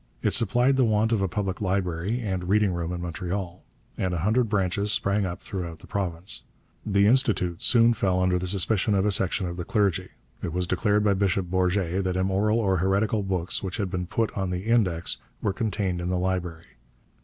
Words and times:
It 0.23 0.33
supplied 0.33 0.77
the 0.77 0.83
want 0.83 1.11
of 1.11 1.21
a 1.21 1.27
public 1.27 1.61
library 1.61 2.21
and 2.21 2.49
reading 2.49 2.73
room 2.73 2.91
in 2.91 3.01
Montreal, 3.01 3.63
and 3.99 4.15
a 4.15 4.21
hundred 4.21 4.49
branches 4.49 4.91
sprang 4.91 5.25
up 5.27 5.39
throughout 5.41 5.77
the 5.77 5.85
province. 5.85 6.41
The 6.83 7.05
Institut 7.05 7.61
soon 7.61 7.93
fell 7.93 8.19
under 8.19 8.39
the 8.39 8.47
suspicion 8.47 8.95
of 8.95 9.05
a 9.05 9.11
section 9.11 9.45
of 9.45 9.57
the 9.57 9.63
clergy. 9.63 10.09
It 10.41 10.53
was 10.53 10.65
declared 10.65 11.03
by 11.03 11.13
Bishop 11.13 11.51
Bourget 11.51 12.03
that 12.03 12.15
immoral 12.15 12.57
or 12.59 12.77
heretical 12.77 13.21
books 13.21 13.61
which 13.61 13.77
had 13.77 13.91
been 13.91 14.07
put 14.07 14.35
on 14.35 14.49
the 14.49 14.65
Index 14.65 15.19
were 15.39 15.53
contained 15.53 16.01
in 16.01 16.09
the 16.09 16.17
library. 16.17 16.77